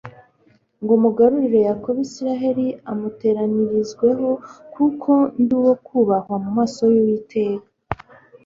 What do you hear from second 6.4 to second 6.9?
mu maso